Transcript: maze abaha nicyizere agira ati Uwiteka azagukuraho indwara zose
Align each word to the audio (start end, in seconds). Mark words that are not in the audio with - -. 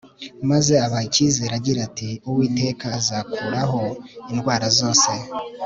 maze 0.49 0.73
abaha 0.85 1.03
nicyizere 1.05 1.53
agira 1.59 1.79
ati 1.89 2.09
Uwiteka 2.29 2.85
azagukuraho 2.99 3.81
indwara 4.31 4.67
zose 4.79 5.11